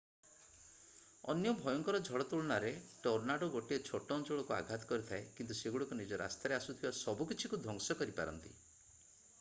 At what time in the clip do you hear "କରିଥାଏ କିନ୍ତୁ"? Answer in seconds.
4.93-5.59